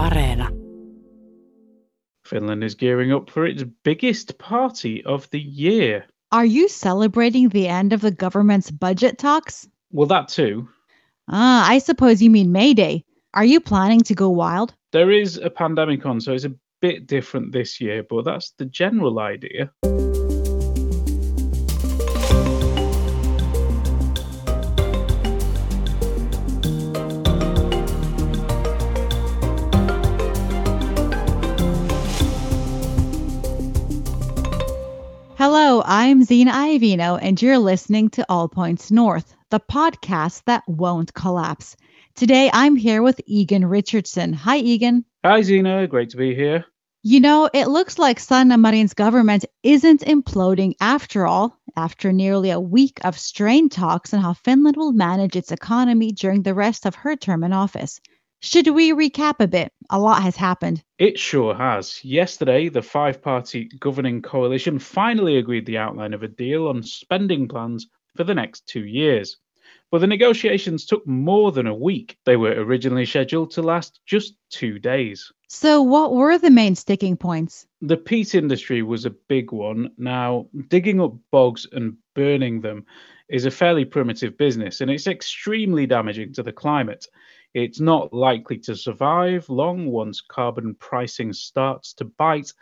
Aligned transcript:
Areena. 0.00 0.48
Finland 2.24 2.64
is 2.64 2.74
gearing 2.74 3.12
up 3.12 3.28
for 3.28 3.44
its 3.44 3.64
biggest 3.84 4.38
party 4.38 5.04
of 5.04 5.28
the 5.30 5.40
year. 5.40 6.06
Are 6.32 6.46
you 6.46 6.68
celebrating 6.68 7.50
the 7.50 7.68
end 7.68 7.92
of 7.92 8.00
the 8.00 8.10
government's 8.10 8.70
budget 8.70 9.18
talks? 9.18 9.68
Well, 9.92 10.06
that 10.06 10.28
too. 10.28 10.68
Ah, 11.28 11.68
I 11.68 11.78
suppose 11.78 12.22
you 12.22 12.30
mean 12.30 12.50
May 12.50 12.72
Day. 12.72 13.04
Are 13.34 13.44
you 13.44 13.60
planning 13.60 14.00
to 14.02 14.14
go 14.14 14.30
wild? 14.30 14.74
There 14.92 15.10
is 15.10 15.36
a 15.36 15.50
pandemic 15.50 16.06
on, 16.06 16.20
so 16.20 16.32
it's 16.32 16.44
a 16.44 16.54
bit 16.80 17.06
different 17.06 17.52
this 17.52 17.78
year, 17.78 18.02
but 18.02 18.24
that's 18.24 18.52
the 18.52 18.64
general 18.64 19.18
idea. 19.18 19.70
I'm 35.92 36.22
Zena 36.22 36.52
Iovino, 36.52 37.18
and 37.20 37.42
you're 37.42 37.58
listening 37.58 38.10
to 38.10 38.24
All 38.28 38.48
Points 38.48 38.92
North, 38.92 39.34
the 39.50 39.58
podcast 39.58 40.44
that 40.44 40.62
won't 40.68 41.12
collapse. 41.12 41.76
Today, 42.14 42.48
I'm 42.52 42.76
here 42.76 43.02
with 43.02 43.20
Egan 43.26 43.66
Richardson. 43.66 44.32
Hi, 44.32 44.58
Egan. 44.58 45.04
Hi, 45.24 45.42
Zena. 45.42 45.88
Great 45.88 46.10
to 46.10 46.16
be 46.16 46.32
here. 46.32 46.64
You 47.02 47.18
know, 47.18 47.50
it 47.52 47.66
looks 47.66 47.98
like 47.98 48.20
Sanna 48.20 48.56
Marin's 48.56 48.94
government 48.94 49.46
isn't 49.64 50.02
imploding 50.02 50.74
after 50.80 51.26
all, 51.26 51.58
after 51.76 52.12
nearly 52.12 52.50
a 52.50 52.60
week 52.60 53.00
of 53.02 53.18
strained 53.18 53.72
talks 53.72 54.14
on 54.14 54.20
how 54.20 54.34
Finland 54.34 54.76
will 54.76 54.92
manage 54.92 55.34
its 55.34 55.50
economy 55.50 56.12
during 56.12 56.44
the 56.44 56.54
rest 56.54 56.86
of 56.86 56.94
her 56.94 57.16
term 57.16 57.42
in 57.42 57.52
office. 57.52 58.00
Should 58.38 58.68
we 58.68 58.92
recap 58.92 59.40
a 59.40 59.48
bit? 59.48 59.72
A 59.92 59.98
lot 59.98 60.22
has 60.22 60.36
happened. 60.36 60.84
It 60.98 61.18
sure 61.18 61.52
has. 61.54 62.04
Yesterday, 62.04 62.68
the 62.68 62.80
five 62.80 63.20
party 63.20 63.68
governing 63.80 64.22
coalition 64.22 64.78
finally 64.78 65.36
agreed 65.36 65.66
the 65.66 65.78
outline 65.78 66.14
of 66.14 66.22
a 66.22 66.28
deal 66.28 66.68
on 66.68 66.84
spending 66.84 67.48
plans 67.48 67.88
for 68.16 68.22
the 68.22 68.34
next 68.34 68.68
two 68.68 68.84
years. 68.84 69.36
But 69.90 69.98
the 69.98 70.06
negotiations 70.06 70.86
took 70.86 71.04
more 71.08 71.50
than 71.50 71.66
a 71.66 71.74
week. 71.74 72.16
They 72.24 72.36
were 72.36 72.52
originally 72.52 73.04
scheduled 73.04 73.50
to 73.52 73.62
last 73.62 73.98
just 74.06 74.34
two 74.48 74.78
days. 74.78 75.32
So, 75.48 75.82
what 75.82 76.12
were 76.12 76.38
the 76.38 76.50
main 76.50 76.76
sticking 76.76 77.16
points? 77.16 77.66
The 77.82 77.96
peat 77.96 78.36
industry 78.36 78.82
was 78.82 79.04
a 79.04 79.10
big 79.10 79.50
one. 79.50 79.90
Now, 79.98 80.46
digging 80.68 81.00
up 81.00 81.14
bogs 81.32 81.66
and 81.72 81.96
burning 82.14 82.60
them 82.60 82.86
is 83.28 83.46
a 83.46 83.50
fairly 83.50 83.84
primitive 83.84 84.38
business 84.38 84.80
and 84.80 84.90
it's 84.90 85.08
extremely 85.08 85.86
damaging 85.86 86.32
to 86.34 86.44
the 86.44 86.52
climate. 86.52 87.08
It's 87.52 87.80
not 87.80 88.12
likely 88.12 88.58
to 88.58 88.76
survive 88.76 89.48
long 89.48 89.86
once 89.86 90.20
carbon 90.20 90.76
pricing 90.76 91.32
starts 91.32 91.92
to 91.94 92.04
bite, 92.04 92.52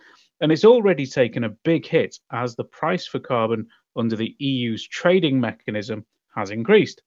and 0.41 0.50
it's 0.50 0.64
already 0.64 1.05
taken 1.05 1.44
a 1.44 1.50
big 1.50 1.84
hit 1.84 2.19
as 2.33 2.56
the 2.56 2.64
price 2.64 3.06
for 3.06 3.19
carbon 3.19 3.69
under 3.97 4.16
the 4.16 4.34
EU's 4.39 4.86
trading 4.89 5.41
mechanism 5.41 6.06
has 6.34 6.50
increased. 6.50 7.03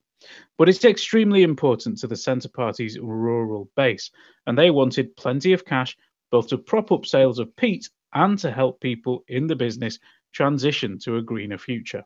But 0.56 0.68
it's 0.68 0.84
extremely 0.84 1.42
important 1.42 1.98
to 1.98 2.06
the 2.06 2.14
Centre 2.14 2.48
Party's 2.48 2.98
rural 3.00 3.68
base, 3.74 4.12
and 4.46 4.56
they 4.56 4.70
wanted 4.70 5.16
plenty 5.16 5.52
of 5.52 5.64
cash 5.64 5.96
both 6.30 6.46
to 6.48 6.58
prop 6.58 6.92
up 6.92 7.04
sales 7.04 7.40
of 7.40 7.56
peat 7.56 7.90
and 8.14 8.38
to 8.38 8.52
help 8.52 8.80
people 8.80 9.24
in 9.26 9.48
the 9.48 9.56
business 9.56 9.98
transition 10.32 11.00
to 11.00 11.16
a 11.16 11.22
greener 11.22 11.58
future. 11.58 12.04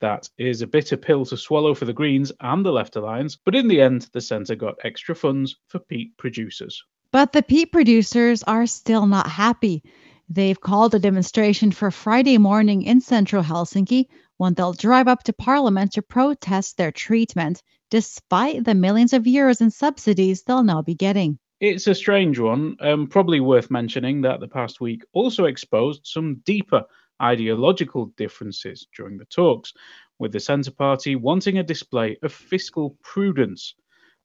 That 0.00 0.28
is 0.38 0.62
a 0.62 0.66
bitter 0.66 0.96
pill 0.96 1.24
to 1.26 1.36
swallow 1.36 1.74
for 1.74 1.84
the 1.84 1.92
Greens 1.92 2.32
and 2.40 2.64
the 2.64 2.72
Left 2.72 2.96
Alliance, 2.96 3.36
but 3.36 3.54
in 3.54 3.68
the 3.68 3.80
end, 3.80 4.08
the 4.12 4.20
centre 4.20 4.54
got 4.54 4.78
extra 4.84 5.14
funds 5.14 5.56
for 5.68 5.78
peat 5.78 6.16
producers. 6.16 6.84
But 7.12 7.32
the 7.32 7.42
peat 7.42 7.72
producers 7.72 8.42
are 8.42 8.66
still 8.66 9.06
not 9.06 9.28
happy. 9.28 9.82
They've 10.28 10.60
called 10.60 10.94
a 10.94 10.98
demonstration 10.98 11.70
for 11.70 11.90
Friday 11.90 12.36
morning 12.36 12.82
in 12.82 13.00
central 13.00 13.42
Helsinki 13.42 14.06
when 14.36 14.54
they'll 14.54 14.72
drive 14.72 15.08
up 15.08 15.22
to 15.24 15.32
Parliament 15.32 15.92
to 15.92 16.02
protest 16.02 16.76
their 16.76 16.92
treatment, 16.92 17.62
despite 17.90 18.64
the 18.64 18.74
millions 18.74 19.12
of 19.12 19.22
euros 19.22 19.60
in 19.60 19.70
subsidies 19.70 20.42
they'll 20.42 20.64
now 20.64 20.82
be 20.82 20.94
getting. 20.94 21.38
It's 21.60 21.86
a 21.86 21.94
strange 21.94 22.38
one, 22.38 22.76
um, 22.80 23.06
probably 23.06 23.40
worth 23.40 23.70
mentioning 23.70 24.20
that 24.22 24.40
the 24.40 24.48
past 24.48 24.80
week 24.80 25.04
also 25.14 25.44
exposed 25.46 26.02
some 26.04 26.42
deeper 26.44 26.84
ideological 27.22 28.06
differences 28.16 28.86
during 28.96 29.18
the 29.18 29.24
talks, 29.26 29.72
with 30.18 30.32
the 30.32 30.40
Centre 30.40 30.70
Party 30.70 31.16
wanting 31.16 31.58
a 31.58 31.62
display 31.62 32.16
of 32.22 32.32
fiscal 32.32 32.96
prudence. 33.02 33.74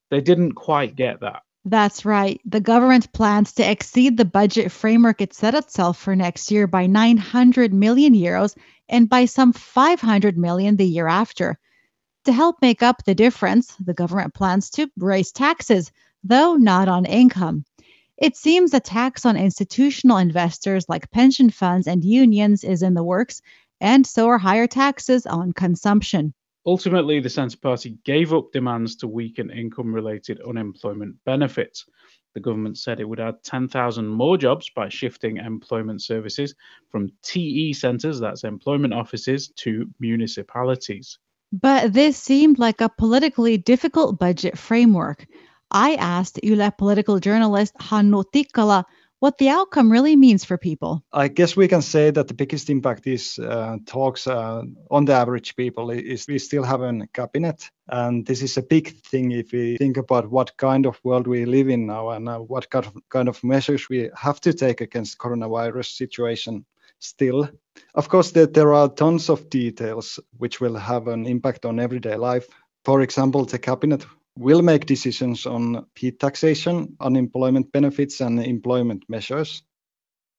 They 0.09 0.21
didn't 0.21 0.53
quite 0.53 0.95
get 0.95 1.21
that. 1.21 1.43
That's 1.63 2.05
right. 2.05 2.41
The 2.45 2.59
government 2.59 3.13
plans 3.13 3.53
to 3.53 3.69
exceed 3.69 4.17
the 4.17 4.25
budget 4.25 4.71
framework 4.71 5.21
it 5.21 5.33
set 5.33 5.53
itself 5.53 5.97
for 5.99 6.15
next 6.15 6.49
year 6.49 6.65
by 6.65 6.87
900 6.87 7.71
million 7.73 8.13
euros 8.13 8.55
and 8.89 9.07
by 9.07 9.25
some 9.25 9.53
500 9.53 10.37
million 10.37 10.75
the 10.75 10.85
year 10.85 11.07
after. 11.07 11.59
To 12.25 12.31
help 12.31 12.57
make 12.61 12.81
up 12.81 13.03
the 13.03 13.15
difference, 13.15 13.75
the 13.75 13.93
government 13.93 14.33
plans 14.33 14.69
to 14.71 14.89
raise 14.97 15.31
taxes, 15.31 15.91
though 16.23 16.55
not 16.55 16.87
on 16.87 17.05
income. 17.05 17.65
It 18.21 18.37
seems 18.37 18.71
a 18.75 18.79
tax 18.79 19.25
on 19.25 19.35
institutional 19.35 20.17
investors 20.17 20.87
like 20.87 21.09
pension 21.09 21.49
funds 21.49 21.87
and 21.87 22.05
unions 22.05 22.63
is 22.63 22.83
in 22.83 22.93
the 22.93 23.03
works, 23.03 23.41
and 23.79 24.05
so 24.05 24.27
are 24.27 24.37
higher 24.37 24.67
taxes 24.67 25.25
on 25.25 25.53
consumption. 25.53 26.35
Ultimately, 26.63 27.19
the 27.19 27.31
Centre 27.31 27.57
Party 27.57 27.97
gave 28.05 28.31
up 28.31 28.51
demands 28.51 28.95
to 28.97 29.07
weaken 29.07 29.49
income 29.49 29.91
related 29.91 30.39
unemployment 30.47 31.15
benefits. 31.25 31.87
The 32.35 32.41
government 32.41 32.77
said 32.77 32.99
it 32.99 33.09
would 33.09 33.19
add 33.19 33.41
10,000 33.43 34.07
more 34.07 34.37
jobs 34.37 34.69
by 34.69 34.87
shifting 34.87 35.37
employment 35.37 36.03
services 36.03 36.53
from 36.91 37.09
TE 37.23 37.73
centres, 37.73 38.19
that's 38.19 38.43
employment 38.43 38.93
offices, 38.93 39.49
to 39.57 39.89
municipalities. 39.99 41.17
But 41.51 41.91
this 41.91 42.17
seemed 42.17 42.59
like 42.59 42.81
a 42.81 42.87
politically 42.87 43.57
difficult 43.57 44.19
budget 44.19 44.59
framework. 44.59 45.25
I 45.71 45.95
asked 45.95 46.39
Yle 46.43 46.71
political 46.71 47.19
journalist 47.19 47.73
Hannu 47.79 48.25
Tikkala 48.33 48.83
what 49.21 49.37
the 49.37 49.49
outcome 49.49 49.91
really 49.91 50.15
means 50.15 50.43
for 50.43 50.57
people. 50.57 51.03
I 51.13 51.27
guess 51.27 51.55
we 51.55 51.67
can 51.67 51.83
say 51.83 52.09
that 52.09 52.27
the 52.27 52.33
biggest 52.33 52.71
impact 52.71 53.05
is 53.05 53.37
uh, 53.37 53.77
talks 53.85 54.25
uh, 54.25 54.63
on 54.89 55.05
the 55.05 55.13
average 55.13 55.55
people 55.55 55.91
is 55.91 56.27
we 56.27 56.39
still 56.39 56.63
have 56.63 56.81
a 56.81 57.07
cabinet 57.13 57.69
and 57.87 58.25
this 58.25 58.41
is 58.41 58.57
a 58.57 58.63
big 58.63 58.97
thing 59.03 59.31
if 59.31 59.51
we 59.51 59.77
think 59.77 59.97
about 59.97 60.31
what 60.31 60.57
kind 60.57 60.87
of 60.87 60.99
world 61.03 61.27
we 61.27 61.45
live 61.45 61.69
in 61.69 61.85
now 61.85 62.09
and 62.09 62.27
uh, 62.27 62.39
what 62.39 62.69
kind 62.71 62.87
of, 62.87 62.95
kind 63.09 63.29
of 63.29 63.43
measures 63.43 63.87
we 63.89 64.09
have 64.15 64.41
to 64.41 64.53
take 64.53 64.81
against 64.81 65.19
coronavirus 65.19 65.95
situation 65.95 66.65
still 66.97 67.47
of 67.93 68.09
course 68.09 68.31
there, 68.31 68.47
there 68.47 68.73
are 68.73 68.89
tons 68.89 69.29
of 69.29 69.49
details 69.49 70.19
which 70.37 70.59
will 70.59 70.75
have 70.75 71.07
an 71.07 71.27
impact 71.27 71.63
on 71.65 71.79
everyday 71.79 72.15
life 72.15 72.47
for 72.83 73.01
example 73.01 73.45
the 73.45 73.59
cabinet 73.59 74.03
will 74.37 74.61
make 74.61 74.85
decisions 74.85 75.45
on 75.45 75.85
peat 75.95 76.19
taxation, 76.19 76.95
unemployment 76.99 77.71
benefits, 77.71 78.21
and 78.21 78.39
employment 78.39 79.03
measures. 79.09 79.63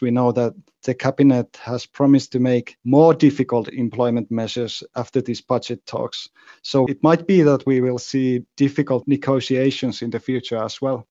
We 0.01 0.11
know 0.11 0.33
that 0.33 0.55
the 0.83 0.95
cabinet 0.95 1.57
has 1.63 1.87
promised 1.87 2.33
to 2.33 2.41
make 2.41 2.77
more 2.85 3.15
difficult 3.15 3.69
employment 3.69 4.31
measures 4.33 4.83
after 4.97 5.21
these 5.21 5.41
budget 5.41 5.87
talks. 5.87 6.29
So 6.63 6.87
it 6.87 7.03
might 7.05 7.27
be 7.27 7.43
that 7.43 7.65
we 7.67 7.81
will 7.81 7.99
see 7.99 8.45
difficult 8.57 9.07
negotiations 9.07 10.03
in 10.03 10.11
the 10.11 10.19
future 10.19 10.57
as 10.57 10.83
well. 10.83 11.07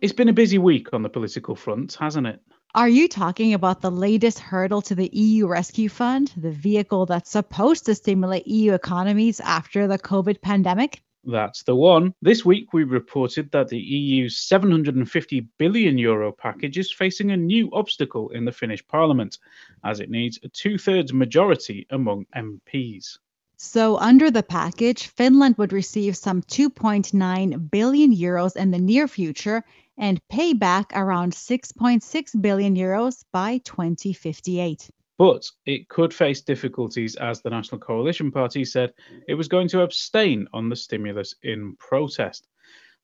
It's 0.00 0.14
been 0.14 0.30
a 0.30 0.32
busy 0.32 0.56
week 0.56 0.94
on 0.94 1.02
the 1.02 1.10
political 1.10 1.54
front, 1.54 1.94
hasn't 2.00 2.26
it? 2.26 2.40
Are 2.72 2.88
you 2.88 3.08
talking 3.08 3.52
about 3.52 3.80
the 3.80 3.90
latest 3.90 4.38
hurdle 4.38 4.80
to 4.82 4.94
the 4.94 5.10
EU 5.12 5.48
Rescue 5.48 5.88
Fund, 5.88 6.32
the 6.36 6.52
vehicle 6.52 7.04
that's 7.04 7.28
supposed 7.28 7.84
to 7.86 7.96
stimulate 7.96 8.46
EU 8.46 8.74
economies 8.74 9.40
after 9.40 9.88
the 9.88 9.98
COVID 9.98 10.40
pandemic? 10.40 11.02
That's 11.24 11.64
the 11.64 11.74
one. 11.74 12.14
This 12.22 12.44
week, 12.44 12.72
we 12.72 12.84
reported 12.84 13.50
that 13.50 13.68
the 13.70 13.78
EU's 13.80 14.38
750 14.38 15.40
billion 15.58 15.98
euro 15.98 16.30
package 16.30 16.78
is 16.78 16.92
facing 16.92 17.32
a 17.32 17.36
new 17.36 17.68
obstacle 17.72 18.28
in 18.28 18.44
the 18.44 18.52
Finnish 18.52 18.86
parliament, 18.86 19.38
as 19.82 19.98
it 19.98 20.08
needs 20.08 20.38
a 20.44 20.48
two 20.48 20.78
thirds 20.78 21.12
majority 21.12 21.88
among 21.90 22.26
MPs. 22.36 23.18
So, 23.56 23.98
under 23.98 24.30
the 24.30 24.44
package, 24.44 25.08
Finland 25.08 25.58
would 25.58 25.72
receive 25.72 26.16
some 26.16 26.40
2.9 26.42 27.70
billion 27.70 28.14
euros 28.14 28.56
in 28.56 28.70
the 28.70 28.78
near 28.78 29.08
future 29.08 29.64
and 30.00 30.20
pay 30.28 30.54
back 30.54 30.90
around 30.96 31.32
6.6 31.32 32.42
billion 32.42 32.74
euros 32.74 33.22
by 33.32 33.58
2058. 33.58 34.90
But 35.18 35.46
it 35.66 35.88
could 35.88 36.12
face 36.12 36.40
difficulties 36.40 37.14
as 37.16 37.42
the 37.42 37.50
National 37.50 37.78
Coalition 37.78 38.32
Party 38.32 38.64
said 38.64 38.94
it 39.28 39.34
was 39.34 39.46
going 39.46 39.68
to 39.68 39.82
abstain 39.82 40.48
on 40.54 40.68
the 40.70 40.76
stimulus 40.76 41.34
in 41.42 41.76
protest. 41.76 42.48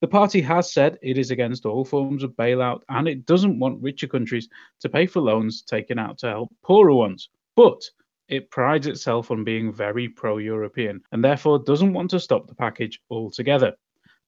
The 0.01 0.09
party 0.09 0.41
has 0.41 0.73
said 0.73 0.99
it 1.03 1.19
is 1.19 1.31
against 1.31 1.67
all 1.67 1.85
forms 1.85 2.23
of 2.23 2.37
bailout 2.37 2.81
and 2.89 3.07
it 3.07 3.27
doesn't 3.27 3.59
want 3.59 3.83
richer 3.83 4.07
countries 4.07 4.49
to 4.81 4.89
pay 4.89 5.07
for 5.07 5.21
loans 5.21 5.63
taken 5.63 5.99
out 5.99 6.19
to 6.19 6.29
help 6.29 6.55
poorer 6.63 6.95
ones. 6.95 7.29
But 7.55 7.83
It 8.29 8.51
prides 8.51 8.89
itself 8.89 9.31
on 9.31 9.45
being 9.45 9.73
very 9.73 10.09
pro 10.09 10.39
European 10.39 11.01
and 11.13 11.23
therefore 11.23 11.61
doesn't 11.61 11.93
want 11.93 12.11
to 12.11 12.21
stop 12.21 12.49
the 12.49 12.55
package 12.55 13.01
altogether. 13.11 13.77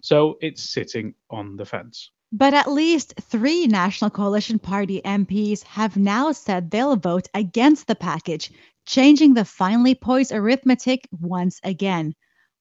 So 0.03 0.39
it's 0.41 0.71
sitting 0.71 1.15
on 1.31 1.57
the 1.57 1.65
fence. 1.65 2.11
But 2.31 2.53
at 2.53 2.71
least 2.71 3.15
three 3.21 3.67
National 3.67 4.11
Coalition 4.11 4.59
Party 4.59 5.01
MPs 5.03 5.63
have 5.63 5.97
now 5.97 6.33
said 6.33 6.71
they'll 6.71 6.97
vote 6.97 7.27
against 7.33 7.87
the 7.87 7.95
package, 7.95 8.51
changing 8.85 9.33
the 9.33 9.47
finely 9.47 9.95
poised 9.95 10.33
arithmetic 10.33 11.09
once 11.11 11.59
again. 11.65 12.15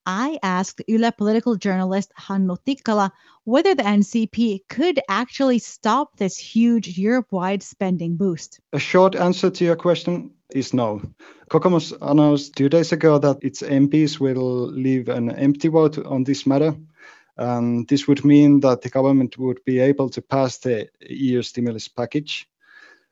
I 0.05 0.39
asked 0.41 0.81
Yle 0.87 1.11
political 1.11 1.57
journalist 1.57 2.13
Hannu 2.17 2.55
Tikkala 2.65 3.11
whether 3.43 3.75
the 3.75 3.83
NCP 3.83 4.61
could 4.69 5.01
actually 5.09 5.59
stop 5.59 6.15
this 6.15 6.37
huge 6.37 6.97
Europe 6.97 7.27
wide 7.31 7.61
spending 7.61 8.15
boost. 8.15 8.61
A 8.71 8.79
short 8.79 9.15
answer 9.17 9.49
to 9.49 9.65
your 9.65 9.75
question 9.75 10.31
is 10.49 10.73
no. 10.73 11.01
Kokoomus 11.49 11.91
announced 12.01 12.55
two 12.55 12.69
days 12.69 12.93
ago 12.93 13.19
that 13.19 13.39
its 13.41 13.61
MPs 13.61 14.17
will 14.17 14.67
leave 14.71 15.09
an 15.09 15.29
empty 15.29 15.67
vote 15.67 15.97
on 16.05 16.23
this 16.23 16.47
matter. 16.47 16.73
Um, 17.38 17.86
this 17.86 18.07
would 18.07 18.25
mean 18.25 18.62
that 18.62 18.81
the 18.81 18.89
government 18.89 19.38
would 19.38 19.63
be 19.63 19.80
able 19.80 20.10
to 20.10 20.22
pass 20.22 20.57
the 20.57 20.89
EU 21.01 21.42
stimulus 21.42 21.88
package. 21.88 22.48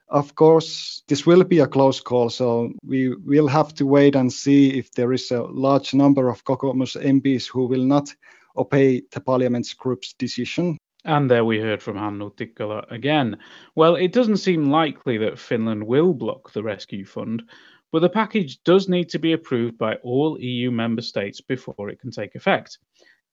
Of 0.09 0.35
course, 0.35 1.03
this 1.07 1.25
will 1.25 1.43
be 1.43 1.59
a 1.59 1.67
close 1.67 1.99
call, 1.99 2.29
so 2.29 2.71
we 2.83 3.15
will 3.15 3.47
have 3.47 3.73
to 3.75 3.85
wait 3.85 4.15
and 4.15 4.31
see 4.31 4.77
if 4.77 4.91
there 4.91 5.13
is 5.13 5.31
a 5.31 5.43
large 5.43 5.93
number 5.93 6.29
of 6.29 6.43
Kokoomus 6.43 6.95
MPs 6.95 7.47
who 7.47 7.65
will 7.65 7.83
not 7.83 8.13
obey 8.55 9.01
the 9.11 9.19
parliament's 9.19 9.73
group's 9.73 10.13
decision. 10.13 10.77
And 11.05 11.29
there 11.29 11.45
we 11.45 11.59
heard 11.59 11.83
from 11.83 11.97
Hannu 11.97 12.35
Tikkala 12.35 12.91
again. 12.91 13.37
Well, 13.75 13.95
it 13.95 14.11
doesn't 14.11 14.37
seem 14.37 14.71
likely 14.71 15.17
that 15.19 15.39
Finland 15.39 15.85
will 15.85 16.13
block 16.13 16.51
the 16.51 16.63
rescue 16.63 17.05
fund, 17.05 17.43
but 17.91 17.99
the 17.99 18.09
package 18.09 18.61
does 18.63 18.89
need 18.89 19.09
to 19.09 19.19
be 19.19 19.33
approved 19.33 19.77
by 19.77 19.95
all 19.95 20.39
EU 20.39 20.71
member 20.71 21.01
states 21.01 21.41
before 21.41 21.89
it 21.89 21.99
can 21.99 22.11
take 22.11 22.35
effect 22.35 22.79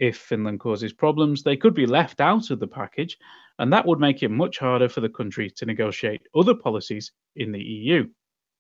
if 0.03 0.17
Finland 0.17 0.59
causes 0.59 0.93
problems, 0.93 1.45
they 1.45 1.57
could 1.57 1.75
be 1.75 1.87
left 1.87 2.21
out 2.21 2.51
of 2.51 2.59
the 2.59 2.67
package, 2.67 3.17
and 3.61 3.73
that 3.73 3.87
would 3.87 4.01
make 4.01 4.21
it 4.25 4.33
much 4.33 4.59
harder 4.59 4.89
for 4.89 5.01
the 5.01 5.09
country 5.09 5.49
to 5.49 5.65
negotiate 5.65 6.27
other 6.35 6.57
policies 6.57 7.13
in 7.37 7.53
the 7.53 7.63
EU. 7.63 8.09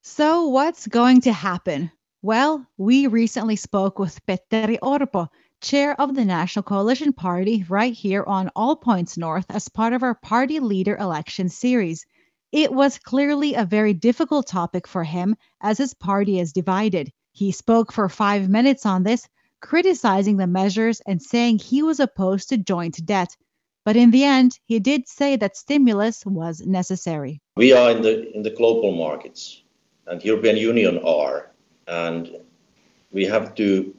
So, 0.02 0.46
what's 0.46 0.86
going 0.86 1.20
to 1.22 1.32
happen? 1.32 1.90
Well, 2.22 2.64
we 2.76 3.08
recently 3.08 3.56
spoke 3.56 3.98
with 3.98 4.24
Petteri 4.24 4.78
Orpo, 4.78 5.26
chair 5.60 6.00
of 6.00 6.14
the 6.14 6.24
National 6.24 6.62
Coalition 6.62 7.12
Party, 7.12 7.64
right 7.68 7.92
here 7.92 8.22
on 8.24 8.52
All 8.54 8.76
Points 8.76 9.18
North 9.18 9.46
as 9.50 9.68
part 9.68 9.94
of 9.94 10.04
our 10.04 10.14
party 10.14 10.60
leader 10.60 10.96
election 10.96 11.48
series. 11.48 12.06
It 12.52 12.72
was 12.72 13.00
clearly 13.00 13.54
a 13.54 13.64
very 13.64 13.94
difficult 13.94 14.46
topic 14.46 14.86
for 14.86 15.02
him 15.02 15.34
as 15.60 15.78
his 15.78 15.92
party 15.92 16.38
is 16.38 16.52
divided. 16.52 17.10
He 17.32 17.50
spoke 17.50 17.90
for 17.90 18.08
five 18.08 18.48
minutes 18.48 18.86
on 18.86 19.02
this, 19.02 19.26
criticizing 19.62 20.36
the 20.36 20.46
measures 20.46 21.00
and 21.06 21.22
saying 21.22 21.58
he 21.58 21.82
was 21.82 22.00
opposed 22.00 22.50
to 22.50 22.58
joint 22.58 23.04
debt. 23.06 23.36
But 23.84 23.96
in 23.96 24.10
the 24.10 24.24
end, 24.24 24.58
he 24.66 24.78
did 24.78 25.08
say 25.08 25.36
that 25.36 25.56
stimulus 25.56 26.26
was 26.26 26.60
necessary. 26.60 27.40
We 27.56 27.72
are 27.72 27.90
in 27.90 28.02
the 28.02 28.30
in 28.36 28.42
the 28.42 28.50
global 28.50 28.92
markets, 28.92 29.62
and 30.06 30.22
European 30.22 30.56
Union 30.56 30.98
are, 31.04 31.50
and 31.88 32.30
we 33.10 33.24
have 33.24 33.54
to 33.56 33.94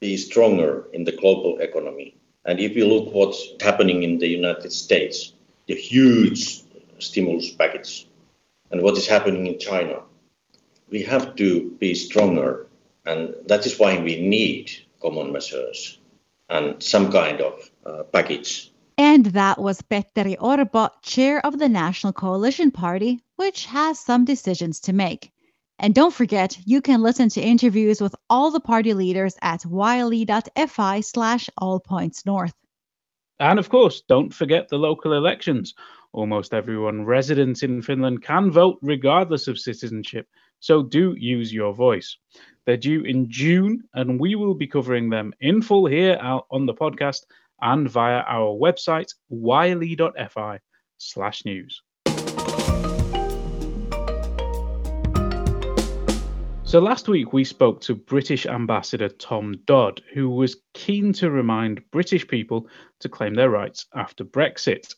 be 0.00 0.16
stronger 0.16 0.86
in 0.92 1.04
the 1.04 1.16
global 1.22 1.58
economy. 1.58 2.16
And 2.44 2.60
if 2.60 2.76
you 2.76 2.86
look 2.86 3.12
what's 3.12 3.42
happening 3.60 4.02
in 4.02 4.18
the 4.18 4.28
United 4.28 4.72
States, 4.72 5.32
the 5.66 5.74
huge 5.74 6.62
stimulus 6.98 7.50
package, 7.50 8.06
and 8.70 8.82
what 8.82 8.96
is 8.96 9.06
happening 9.06 9.46
in 9.46 9.58
China, 9.58 10.02
we 10.90 11.02
have 11.02 11.34
to 11.36 11.70
be 11.80 11.94
stronger, 11.94 12.66
and 13.06 13.34
that 13.46 13.66
is 13.66 13.78
why 13.78 13.98
we 13.98 14.20
need 14.20 14.70
common 15.04 15.32
measures 15.32 15.98
and 16.48 16.82
some 16.82 17.12
kind 17.12 17.40
of 17.40 17.70
uh, 17.84 18.02
package. 18.04 18.72
And 18.96 19.26
that 19.26 19.60
was 19.60 19.82
Petteri 19.82 20.36
Orpo, 20.38 20.88
chair 21.02 21.44
of 21.44 21.58
the 21.58 21.68
National 21.68 22.12
Coalition 22.12 22.70
Party, 22.70 23.20
which 23.36 23.66
has 23.66 23.98
some 23.98 24.24
decisions 24.24 24.80
to 24.80 24.92
make. 24.92 25.32
And 25.78 25.94
don't 25.94 26.14
forget, 26.14 26.56
you 26.64 26.80
can 26.80 27.02
listen 27.02 27.28
to 27.30 27.40
interviews 27.40 28.00
with 28.00 28.14
all 28.30 28.50
the 28.50 28.60
party 28.60 28.94
leaders 28.94 29.36
at 29.42 29.64
yle.fi 29.64 31.00
slash 31.00 31.50
allpointsnorth. 31.60 32.52
And 33.40 33.58
of 33.58 33.68
course, 33.68 34.02
don't 34.08 34.32
forget 34.32 34.68
the 34.68 34.78
local 34.78 35.12
elections. 35.12 35.74
Almost 36.12 36.54
everyone 36.54 37.04
resident 37.04 37.64
in 37.64 37.82
Finland 37.82 38.22
can 38.22 38.52
vote 38.52 38.78
regardless 38.80 39.48
of 39.48 39.58
citizenship, 39.58 40.28
so 40.60 40.82
do 40.82 41.14
use 41.18 41.52
your 41.52 41.74
voice. 41.74 42.16
They're 42.66 42.76
due 42.76 43.02
in 43.02 43.30
June, 43.30 43.84
and 43.94 44.18
we 44.18 44.34
will 44.34 44.54
be 44.54 44.66
covering 44.66 45.10
them 45.10 45.34
in 45.40 45.60
full 45.60 45.86
here 45.86 46.18
on 46.50 46.66
the 46.66 46.74
podcast 46.74 47.24
and 47.60 47.88
via 47.88 48.22
our 48.26 48.56
website, 48.56 49.12
yle.fi 49.28 50.60
slash 50.98 51.44
news. 51.44 51.82
So 56.74 56.80
last 56.80 57.06
week 57.06 57.32
we 57.32 57.44
spoke 57.44 57.80
to 57.82 57.94
British 57.94 58.46
Ambassador 58.46 59.08
Tom 59.08 59.54
Dodd, 59.64 60.02
who 60.12 60.28
was 60.28 60.56
keen 60.72 61.12
to 61.12 61.30
remind 61.30 61.88
British 61.92 62.26
people 62.26 62.66
to 62.98 63.08
claim 63.08 63.34
their 63.34 63.50
rights 63.50 63.86
after 63.94 64.24
Brexit. 64.24 64.92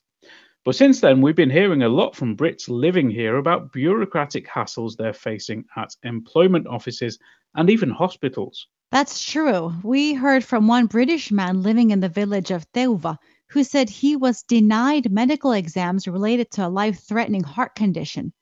But 0.66 0.74
since 0.74 1.00
then, 1.00 1.20
we've 1.20 1.36
been 1.36 1.48
hearing 1.48 1.84
a 1.84 1.88
lot 1.88 2.16
from 2.16 2.36
Brits 2.36 2.68
living 2.68 3.08
here 3.08 3.36
about 3.36 3.70
bureaucratic 3.70 4.48
hassles 4.48 4.96
they're 4.96 5.12
facing 5.12 5.64
at 5.76 5.94
employment 6.02 6.66
offices 6.66 7.20
and 7.54 7.70
even 7.70 7.88
hospitals. 7.88 8.66
That's 8.90 9.22
true. 9.22 9.72
We 9.84 10.14
heard 10.14 10.42
from 10.42 10.66
one 10.66 10.86
British 10.86 11.30
man 11.30 11.62
living 11.62 11.92
in 11.92 12.00
the 12.00 12.08
village 12.08 12.50
of 12.50 12.66
Teuva 12.72 13.16
who 13.50 13.62
said 13.62 13.88
he 13.88 14.16
was 14.16 14.42
denied 14.42 15.12
medical 15.12 15.52
exams 15.52 16.08
related 16.08 16.50
to 16.50 16.66
a 16.66 16.68
life 16.68 16.98
threatening 16.98 17.44
heart 17.44 17.76
condition. 17.76 18.32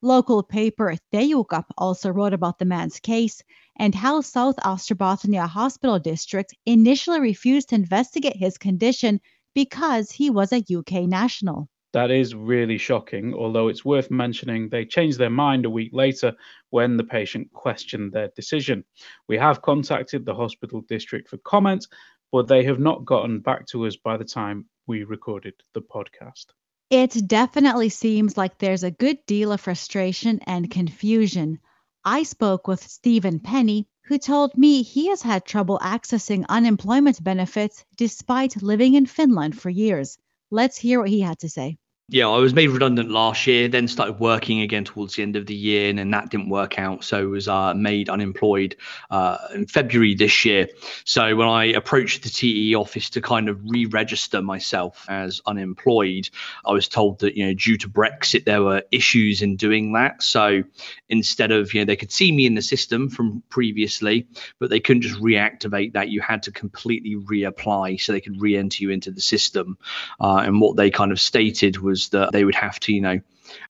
Local 0.00 0.42
paper 0.42 0.96
Tejuka 1.12 1.64
also 1.76 2.08
wrote 2.08 2.32
about 2.32 2.58
the 2.58 2.64
man's 2.64 2.98
case 2.98 3.42
and 3.78 3.94
how 3.94 4.22
South 4.22 4.56
Ostrobothnia 4.64 5.46
Hospital 5.46 5.98
District 5.98 6.54
initially 6.64 7.20
refused 7.20 7.68
to 7.68 7.74
investigate 7.74 8.36
his 8.36 8.56
condition 8.56 9.20
because 9.54 10.10
he 10.10 10.30
was 10.30 10.52
a 10.52 10.64
UK 10.72 11.08
national. 11.08 11.68
That 11.94 12.10
is 12.10 12.34
really 12.34 12.76
shocking, 12.76 13.32
although 13.34 13.68
it's 13.68 13.84
worth 13.84 14.10
mentioning 14.10 14.68
they 14.68 14.84
changed 14.84 15.18
their 15.18 15.30
mind 15.30 15.64
a 15.64 15.70
week 15.70 15.90
later 15.92 16.34
when 16.68 16.96
the 16.98 17.04
patient 17.04 17.50
questioned 17.52 18.12
their 18.12 18.28
decision. 18.36 18.84
We 19.26 19.38
have 19.38 19.62
contacted 19.62 20.26
the 20.26 20.34
hospital 20.34 20.82
district 20.82 21.28
for 21.30 21.38
comment, 21.38 21.86
but 22.30 22.46
they 22.46 22.62
have 22.64 22.78
not 22.78 23.06
gotten 23.06 23.40
back 23.40 23.66
to 23.68 23.86
us 23.86 23.96
by 23.96 24.18
the 24.18 24.24
time 24.24 24.66
we 24.86 25.04
recorded 25.04 25.54
the 25.72 25.80
podcast. 25.80 26.46
It 26.90 27.26
definitely 27.26 27.88
seems 27.88 28.36
like 28.36 28.58
there's 28.58 28.82
a 28.82 28.90
good 28.90 29.24
deal 29.26 29.52
of 29.52 29.60
frustration 29.60 30.40
and 30.46 30.70
confusion. 30.70 31.58
I 32.04 32.22
spoke 32.22 32.66
with 32.66 32.82
Stephen 32.82 33.40
Penny, 33.40 33.88
who 34.08 34.18
told 34.18 34.56
me 34.56 34.82
he 34.82 35.08
has 35.08 35.20
had 35.20 35.44
trouble 35.44 35.78
accessing 35.82 36.46
unemployment 36.48 37.22
benefits 37.22 37.84
despite 37.94 38.62
living 38.62 38.94
in 38.94 39.04
Finland 39.04 39.60
for 39.60 39.68
years. 39.68 40.16
Let's 40.50 40.78
hear 40.78 41.00
what 41.00 41.10
he 41.10 41.20
had 41.20 41.38
to 41.40 41.48
say 41.50 41.76
yeah, 42.10 42.26
I 42.26 42.38
was 42.38 42.54
made 42.54 42.70
redundant 42.70 43.10
last 43.10 43.46
year, 43.46 43.68
then 43.68 43.86
started 43.86 44.18
working 44.18 44.62
again 44.62 44.84
towards 44.84 45.14
the 45.14 45.22
end 45.22 45.36
of 45.36 45.44
the 45.44 45.54
year, 45.54 45.90
and 45.90 45.98
then 45.98 46.10
that 46.12 46.30
didn't 46.30 46.48
work 46.48 46.78
out. 46.78 47.04
So 47.04 47.18
I 47.18 47.24
was 47.24 47.48
uh, 47.48 47.74
made 47.74 48.08
unemployed 48.08 48.76
uh, 49.10 49.36
in 49.54 49.66
February 49.66 50.14
this 50.14 50.46
year. 50.46 50.68
So 51.04 51.36
when 51.36 51.48
I 51.48 51.66
approached 51.66 52.22
the 52.22 52.30
TE 52.30 52.74
office 52.76 53.10
to 53.10 53.20
kind 53.20 53.50
of 53.50 53.60
re-register 53.62 54.40
myself 54.40 55.04
as 55.06 55.42
unemployed, 55.44 56.30
I 56.64 56.72
was 56.72 56.88
told 56.88 57.18
that 57.18 57.36
you 57.36 57.44
know 57.44 57.52
due 57.52 57.76
to 57.76 57.90
Brexit 57.90 58.46
there 58.46 58.62
were 58.62 58.84
issues 58.90 59.42
in 59.42 59.56
doing 59.56 59.92
that. 59.92 60.22
So 60.22 60.62
instead 61.10 61.52
of 61.52 61.74
you 61.74 61.82
know 61.82 61.84
they 61.84 61.96
could 61.96 62.10
see 62.10 62.32
me 62.32 62.46
in 62.46 62.54
the 62.54 62.62
system 62.62 63.10
from 63.10 63.42
previously, 63.50 64.26
but 64.58 64.70
they 64.70 64.80
couldn't 64.80 65.02
just 65.02 65.20
reactivate 65.20 65.92
that. 65.92 66.08
You 66.08 66.22
had 66.22 66.44
to 66.44 66.52
completely 66.52 67.16
reapply 67.16 68.00
so 68.00 68.12
they 68.12 68.22
could 68.22 68.40
re-enter 68.40 68.82
you 68.82 68.88
into 68.88 69.10
the 69.10 69.20
system. 69.20 69.76
Uh, 70.18 70.38
and 70.38 70.58
what 70.58 70.76
they 70.76 70.90
kind 70.90 71.12
of 71.12 71.20
stated 71.20 71.76
was 71.76 71.97
was 71.98 72.08
that 72.10 72.32
they 72.32 72.44
would 72.44 72.54
have 72.54 72.78
to, 72.80 72.92
you 72.92 73.00
know, 73.00 73.20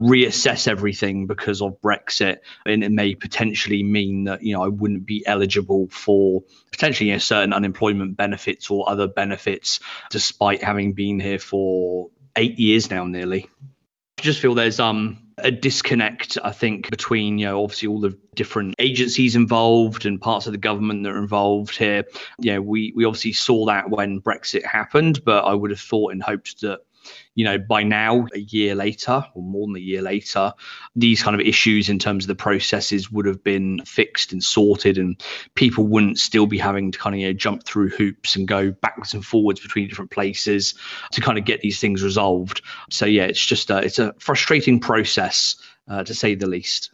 reassess 0.00 0.68
everything 0.68 1.26
because 1.26 1.62
of 1.62 1.80
Brexit, 1.80 2.38
and 2.66 2.84
it 2.84 2.90
may 2.90 3.14
potentially 3.14 3.82
mean 3.82 4.24
that 4.24 4.42
you 4.42 4.52
know 4.52 4.62
I 4.62 4.68
wouldn't 4.68 5.06
be 5.06 5.26
eligible 5.26 5.88
for 5.90 6.42
potentially 6.72 7.10
you 7.10 7.14
know, 7.14 7.20
certain 7.20 7.52
unemployment 7.52 8.16
benefits 8.16 8.70
or 8.70 8.88
other 8.90 9.06
benefits, 9.06 9.80
despite 10.10 10.62
having 10.62 10.92
been 10.92 11.20
here 11.20 11.38
for 11.38 12.10
eight 12.36 12.58
years 12.58 12.90
now, 12.90 13.04
nearly. 13.04 13.48
I 14.18 14.22
just 14.22 14.40
feel 14.40 14.54
there's 14.54 14.80
um 14.80 15.28
a 15.40 15.50
disconnect, 15.50 16.36
I 16.42 16.50
think, 16.50 16.90
between, 16.90 17.38
you 17.38 17.46
know, 17.46 17.62
obviously 17.62 17.88
all 17.88 18.00
the 18.00 18.18
different 18.34 18.74
agencies 18.80 19.36
involved 19.36 20.04
and 20.04 20.20
parts 20.20 20.46
of 20.46 20.52
the 20.52 20.58
government 20.58 21.04
that 21.04 21.12
are 21.12 21.18
involved 21.18 21.76
here. 21.76 22.04
You 22.40 22.54
know, 22.54 22.62
we, 22.62 22.92
we 22.96 23.04
obviously 23.04 23.32
saw 23.32 23.66
that 23.66 23.88
when 23.88 24.20
Brexit 24.20 24.64
happened, 24.64 25.24
but 25.24 25.44
I 25.44 25.54
would 25.54 25.70
have 25.70 25.80
thought 25.80 26.12
and 26.12 26.22
hoped 26.22 26.60
that 26.62 26.80
you 27.34 27.44
know, 27.44 27.58
by 27.58 27.82
now, 27.82 28.26
a 28.34 28.38
year 28.38 28.74
later, 28.74 29.24
or 29.34 29.42
more 29.42 29.66
than 29.66 29.76
a 29.76 29.80
year 29.80 30.02
later, 30.02 30.52
these 30.96 31.22
kind 31.22 31.38
of 31.38 31.46
issues 31.46 31.88
in 31.88 31.98
terms 31.98 32.24
of 32.24 32.28
the 32.28 32.34
processes 32.34 33.10
would 33.10 33.26
have 33.26 33.42
been 33.44 33.80
fixed 33.84 34.32
and 34.32 34.42
sorted, 34.42 34.98
and 34.98 35.22
people 35.54 35.86
wouldn't 35.86 36.18
still 36.18 36.46
be 36.46 36.58
having 36.58 36.90
to 36.92 36.98
kind 36.98 37.14
of 37.14 37.20
you 37.20 37.26
know, 37.28 37.32
jump 37.32 37.64
through 37.64 37.90
hoops 37.90 38.36
and 38.36 38.48
go 38.48 38.70
backwards 38.70 39.14
and 39.14 39.24
forwards 39.24 39.60
between 39.60 39.88
different 39.88 40.10
places 40.10 40.74
to 41.12 41.20
kind 41.20 41.38
of 41.38 41.44
get 41.44 41.60
these 41.60 41.80
things 41.80 42.02
resolved. 42.02 42.62
So 42.90 43.06
yeah, 43.06 43.24
it's 43.24 43.44
just 43.44 43.70
a, 43.70 43.78
it's 43.78 43.98
a 43.98 44.14
frustrating 44.18 44.80
process 44.80 45.56
uh, 45.88 46.04
to 46.04 46.14
say 46.14 46.34
the 46.34 46.46
least. 46.46 46.90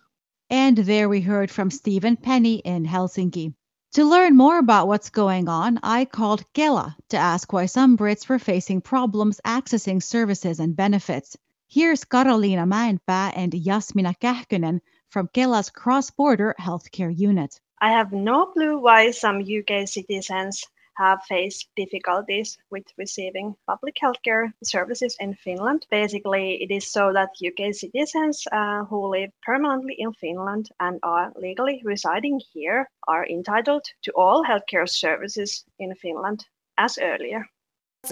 And 0.50 0.76
there 0.76 1.08
we 1.08 1.20
heard 1.20 1.50
from 1.50 1.70
Stephen 1.70 2.16
Penny 2.16 2.56
in 2.56 2.84
Helsinki. 2.84 3.54
To 3.94 4.04
learn 4.04 4.36
more 4.36 4.58
about 4.58 4.88
what's 4.88 5.10
going 5.10 5.48
on, 5.48 5.78
I 5.84 6.04
called 6.04 6.44
Kela 6.52 6.96
to 7.10 7.16
ask 7.16 7.52
why 7.52 7.66
some 7.66 7.96
Brits 7.96 8.28
were 8.28 8.40
facing 8.40 8.80
problems 8.80 9.40
accessing 9.46 10.02
services 10.02 10.58
and 10.58 10.74
benefits. 10.74 11.36
Here's 11.68 12.04
Karoliina 12.04 12.66
Mäenpää 12.66 13.32
and 13.36 13.52
Jasmina 13.52 14.14
Kähkönen 14.20 14.80
from 15.10 15.28
Kela's 15.28 15.70
cross-border 15.70 16.56
healthcare 16.58 17.16
unit. 17.16 17.60
I 17.80 17.92
have 17.92 18.12
no 18.12 18.46
clue 18.46 18.80
why 18.80 19.12
some 19.12 19.38
UK 19.38 19.86
citizens 19.86 20.64
have 20.96 21.22
faced 21.28 21.68
difficulties 21.76 22.58
with 22.70 22.84
receiving 22.98 23.54
public 23.66 23.96
healthcare 24.02 24.52
services 24.62 25.16
in 25.20 25.34
Finland. 25.34 25.86
Basically, 25.90 26.62
it 26.62 26.70
is 26.70 26.90
so 26.90 27.12
that 27.12 27.30
UK 27.42 27.74
citizens 27.74 28.44
uh, 28.52 28.84
who 28.84 29.08
live 29.08 29.30
permanently 29.42 29.94
in 29.98 30.12
Finland 30.12 30.70
and 30.80 30.98
are 31.02 31.32
legally 31.36 31.82
residing 31.84 32.40
here 32.52 32.88
are 33.06 33.26
entitled 33.26 33.84
to 34.02 34.12
all 34.16 34.44
healthcare 34.44 34.88
services 34.88 35.64
in 35.78 35.94
Finland 35.94 36.46
as 36.76 36.98
earlier. 36.98 37.46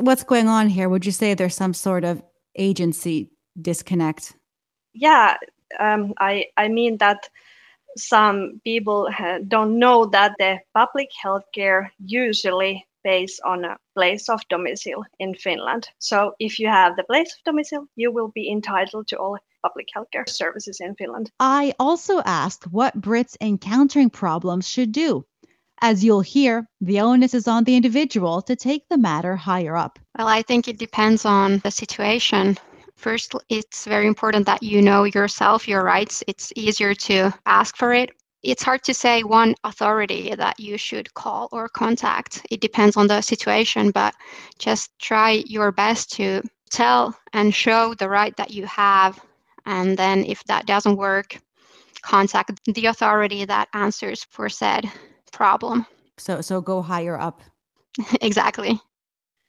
What's 0.01 0.25
going 0.25 0.49
on 0.49 0.69
here? 0.69 0.89
Would 0.89 1.05
you 1.05 1.13
say 1.13 1.35
there's 1.35 1.55
some 1.57 1.75
sort 1.75 2.05
of 2.05 2.23
agency 2.59 3.31
disconnect? 3.61 4.35
Yeah, 4.95 5.37
um, 5.79 6.15
I, 6.19 6.47
I 6.57 6.69
mean 6.69 6.99
that 6.99 7.29
some 7.97 8.61
people 8.65 9.09
uh, 9.19 9.39
don't 9.47 9.79
know 9.79 10.07
that 10.07 10.33
the 10.39 10.61
public 10.75 11.09
healthcare 11.25 11.91
usually 12.05 12.87
based 13.05 13.41
on 13.45 13.65
a 13.65 13.77
place 13.95 14.29
of 14.29 14.41
domicile 14.49 15.05
in 15.19 15.35
Finland. 15.35 15.89
So 15.99 16.35
if 16.39 16.59
you 16.59 16.69
have 16.69 16.97
the 16.97 17.05
place 17.05 17.35
of 17.35 17.45
domicile, 17.45 17.87
you 17.97 18.13
will 18.13 18.29
be 18.29 18.51
entitled 18.51 19.09
to 19.09 19.19
all 19.19 19.39
public 19.63 19.89
healthcare 19.97 20.29
services 20.29 20.81
in 20.81 20.95
Finland. 20.95 21.31
I 21.41 21.75
also 21.79 22.21
asked 22.25 22.67
what 22.73 23.01
Brits 23.01 23.37
encountering 23.41 24.11
problems 24.11 24.69
should 24.69 24.93
do. 24.93 25.25
As 25.81 26.05
you'll 26.05 26.21
hear, 26.21 26.69
the 26.81 27.01
onus 27.01 27.35
is 27.35 27.49
on 27.49 27.65
the 27.65 27.75
individual 27.75 28.43
to 28.43 28.55
take 28.55 28.89
the 28.89 28.99
matter 28.99 29.35
higher 29.35 29.77
up. 29.77 29.99
Well, 30.17 30.29
I 30.29 30.43
think 30.43 30.69
it 30.69 30.79
depends 30.79 31.25
on 31.25 31.59
the 31.59 31.73
situation. 31.73 32.57
First, 33.03 33.35
it's 33.49 33.85
very 33.85 34.07
important 34.07 34.47
that 34.47 34.63
you 34.63 34.81
know 34.81 35.03
yourself, 35.03 35.67
your 35.67 35.83
rights. 35.83 36.23
It's 36.29 36.53
easier 36.55 36.95
to 36.95 37.33
ask 37.47 37.77
for 37.77 37.93
it. 37.93 38.11
It's 38.45 38.63
hard 38.63 38.85
to 38.85 38.95
say 38.95 39.25
one 39.25 39.57
authority 39.65 40.33
that 40.37 40.61
you 40.61 40.79
should 40.79 41.13
call 41.15 41.49
or 41.51 41.69
contact. 41.69 42.47
It 42.49 42.61
depends 42.61 42.97
on 42.97 43.09
the 43.09 43.21
situation, 43.21 43.91
but 43.91 44.15
just 44.61 44.97
try 45.01 45.43
your 45.49 45.73
best 45.73 46.13
to 46.13 46.43
tell 46.71 47.19
and 47.33 47.53
show 47.53 47.95
the 47.95 48.09
right 48.09 48.37
that 48.37 48.53
you 48.53 48.67
have. 48.67 49.19
And 49.67 49.97
then, 49.97 50.25
if 50.25 50.45
that 50.45 50.67
doesn't 50.67 50.97
work, 50.97 51.41
contact 52.03 52.61
the 52.73 52.87
authority 52.87 53.45
that 53.45 53.69
answers 53.75 54.25
for 54.31 54.49
said 54.49 54.89
problem. 55.33 55.87
So, 56.19 56.41
so 56.41 56.61
go 56.61 56.83
higher 56.83 57.19
up. 57.19 57.43
exactly 58.21 58.81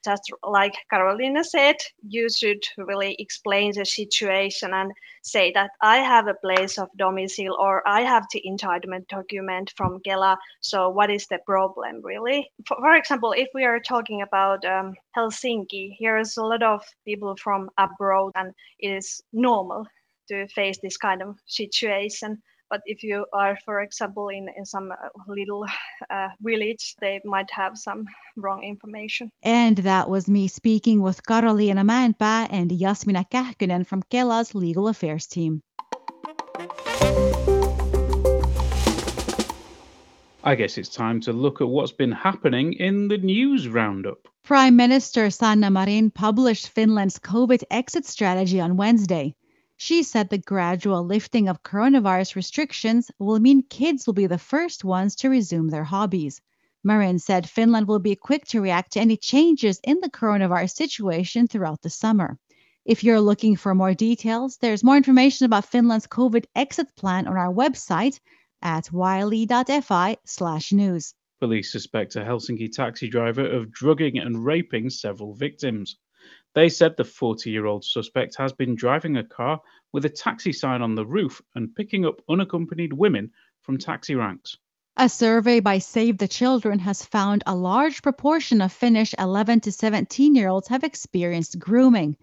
just 0.04 0.30
like 0.46 0.74
Carolina 0.90 1.44
said, 1.44 1.76
you 2.06 2.28
should 2.28 2.62
really 2.76 3.16
explain 3.18 3.72
the 3.74 3.84
situation 3.84 4.72
and 4.72 4.92
say 5.22 5.52
that 5.52 5.70
I 5.80 5.98
have 5.98 6.26
a 6.26 6.34
place 6.34 6.78
of 6.78 6.88
domicile 6.96 7.56
or 7.58 7.86
I 7.88 8.02
have 8.02 8.26
the 8.32 8.42
entitlement 8.46 9.08
document 9.08 9.72
from 9.76 10.00
Kela. 10.06 10.36
So, 10.60 10.88
what 10.88 11.10
is 11.10 11.26
the 11.26 11.38
problem 11.46 12.00
really? 12.02 12.50
For, 12.66 12.76
for 12.76 12.94
example, 12.94 13.32
if 13.32 13.48
we 13.54 13.64
are 13.64 13.80
talking 13.80 14.22
about 14.22 14.64
um, 14.64 14.94
Helsinki, 15.16 15.94
here 15.98 16.18
is 16.18 16.36
a 16.36 16.44
lot 16.44 16.62
of 16.62 16.82
people 17.04 17.36
from 17.42 17.70
abroad, 17.78 18.32
and 18.34 18.52
it 18.78 18.88
is 18.88 19.22
normal 19.32 19.86
to 20.28 20.46
face 20.48 20.78
this 20.82 20.96
kind 20.96 21.22
of 21.22 21.38
situation. 21.46 22.42
But 22.70 22.80
if 22.86 23.02
you 23.02 23.26
are, 23.32 23.56
for 23.64 23.80
example, 23.80 24.28
in, 24.28 24.48
in 24.56 24.64
some 24.64 24.90
uh, 24.92 25.08
little 25.28 25.64
uh, 26.10 26.28
village, 26.40 26.94
they 27.00 27.20
might 27.24 27.50
have 27.50 27.76
some 27.76 28.04
wrong 28.36 28.62
information. 28.62 29.30
And 29.42 29.76
that 29.78 30.08
was 30.08 30.28
me 30.28 30.48
speaking 30.48 31.02
with 31.02 31.22
Karoliina 31.26 31.84
Mäenpää 31.84 32.48
and 32.50 32.70
Jasmina 32.70 33.24
Kähkönen 33.30 33.86
from 33.86 34.02
Kela's 34.10 34.54
legal 34.54 34.88
affairs 34.88 35.26
team. 35.26 35.62
I 40.46 40.54
guess 40.54 40.76
it's 40.76 40.90
time 40.90 41.20
to 41.22 41.32
look 41.32 41.62
at 41.62 41.68
what's 41.68 41.92
been 41.92 42.12
happening 42.12 42.74
in 42.74 43.08
the 43.08 43.16
news 43.16 43.66
roundup. 43.66 44.28
Prime 44.44 44.76
Minister 44.76 45.30
Sanna 45.30 45.70
Marin 45.70 46.10
published 46.10 46.68
Finland's 46.68 47.18
COVID 47.18 47.62
exit 47.70 48.04
strategy 48.04 48.60
on 48.60 48.76
Wednesday. 48.76 49.34
She 49.76 50.02
said 50.02 50.30
the 50.30 50.38
gradual 50.38 51.04
lifting 51.04 51.48
of 51.48 51.62
coronavirus 51.62 52.36
restrictions 52.36 53.10
will 53.18 53.40
mean 53.40 53.62
kids 53.62 54.06
will 54.06 54.14
be 54.14 54.26
the 54.26 54.38
first 54.38 54.84
ones 54.84 55.14
to 55.16 55.28
resume 55.28 55.68
their 55.68 55.84
hobbies. 55.84 56.40
Marin 56.84 57.18
said 57.18 57.48
Finland 57.48 57.88
will 57.88 57.98
be 57.98 58.14
quick 58.14 58.44
to 58.46 58.60
react 58.60 58.92
to 58.92 59.00
any 59.00 59.16
changes 59.16 59.80
in 59.82 60.00
the 60.00 60.10
coronavirus 60.10 60.74
situation 60.74 61.46
throughout 61.48 61.82
the 61.82 61.90
summer. 61.90 62.38
If 62.84 63.02
you're 63.02 63.20
looking 63.20 63.56
for 63.56 63.74
more 63.74 63.94
details, 63.94 64.58
there's 64.58 64.84
more 64.84 64.96
information 64.96 65.46
about 65.46 65.64
Finland's 65.64 66.06
COVID 66.06 66.44
exit 66.54 66.94
plan 66.94 67.26
on 67.26 67.36
our 67.36 67.52
website 67.52 68.20
at 68.60 68.92
yle.fi/news. 68.92 69.84
Police 71.40 71.72
suspect 71.72 72.16
a 72.16 72.20
Helsinki 72.20 72.70
taxi 72.70 73.08
driver 73.08 73.44
of 73.46 73.72
drugging 73.72 74.18
and 74.18 74.44
raping 74.44 74.88
several 74.90 75.34
victims. 75.34 75.96
They 76.54 76.68
said 76.68 76.96
the 76.96 77.04
40 77.04 77.50
year 77.50 77.66
old 77.66 77.84
suspect 77.84 78.36
has 78.36 78.52
been 78.52 78.76
driving 78.76 79.16
a 79.16 79.24
car 79.24 79.60
with 79.92 80.04
a 80.04 80.08
taxi 80.08 80.52
sign 80.52 80.82
on 80.82 80.94
the 80.94 81.04
roof 81.04 81.42
and 81.54 81.74
picking 81.74 82.06
up 82.06 82.22
unaccompanied 82.28 82.92
women 82.92 83.32
from 83.60 83.78
taxi 83.78 84.14
ranks. 84.14 84.56
A 84.96 85.08
survey 85.08 85.58
by 85.58 85.78
Save 85.78 86.18
the 86.18 86.28
Children 86.28 86.78
has 86.78 87.04
found 87.04 87.42
a 87.46 87.56
large 87.56 88.00
proportion 88.00 88.60
of 88.60 88.72
Finnish 88.72 89.12
11 89.18 89.60
to 89.62 89.72
17 89.72 90.36
year 90.36 90.48
olds 90.48 90.68
have 90.68 90.84
experienced 90.84 91.58
grooming. 91.58 92.16